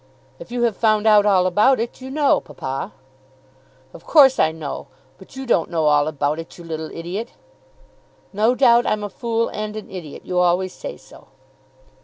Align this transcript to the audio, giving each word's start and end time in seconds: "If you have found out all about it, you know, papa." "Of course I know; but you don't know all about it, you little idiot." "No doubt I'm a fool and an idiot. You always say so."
"If 0.39 0.49
you 0.51 0.63
have 0.63 0.75
found 0.75 1.05
out 1.05 1.27
all 1.27 1.45
about 1.45 1.79
it, 1.79 2.01
you 2.01 2.09
know, 2.09 2.39
papa." 2.41 2.91
"Of 3.93 4.03
course 4.03 4.39
I 4.39 4.51
know; 4.51 4.87
but 5.19 5.35
you 5.35 5.45
don't 5.45 5.69
know 5.69 5.85
all 5.85 6.07
about 6.07 6.39
it, 6.39 6.57
you 6.57 6.63
little 6.63 6.89
idiot." 6.89 7.33
"No 8.33 8.55
doubt 8.55 8.87
I'm 8.87 9.03
a 9.03 9.09
fool 9.11 9.49
and 9.49 9.75
an 9.75 9.91
idiot. 9.91 10.25
You 10.25 10.39
always 10.39 10.73
say 10.73 10.97
so." 10.97 11.27